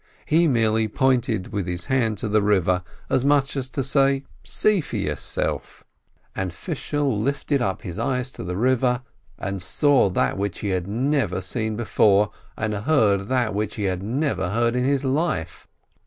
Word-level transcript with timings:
He 0.25 0.47
merely 0.47 0.87
pointed 0.87 1.53
with 1.53 1.67
his 1.67 1.85
hand 1.85 2.17
to 2.17 2.27
the 2.27 2.41
river, 2.41 2.81
as 3.07 3.23
much 3.23 3.55
as 3.55 3.69
to 3.69 3.83
say, 3.83 4.23
"See 4.43 4.81
for 4.81 4.97
yourself!" 4.97 5.83
134 6.33 6.73
SHOLOM 6.73 7.05
ALECHEM 7.05 7.17
And 7.21 7.21
Fishel 7.21 7.21
lifted 7.23 7.61
up 7.61 7.81
his 7.83 7.99
eyes 7.99 8.31
to 8.31 8.43
the 8.43 8.57
river, 8.57 9.03
and 9.37 9.61
saw 9.61 10.09
that 10.09 10.39
which 10.39 10.61
he 10.61 10.69
had 10.69 10.87
never 10.87 11.39
seen 11.39 11.75
before, 11.75 12.31
and 12.57 12.73
heard 12.73 13.27
that 13.29 13.53
which 13.53 13.75
he 13.75 13.83
had 13.83 14.01
never 14.01 14.49
heard 14.49 14.75
in 14.75 14.85
his 14.85 15.03
life. 15.03 15.67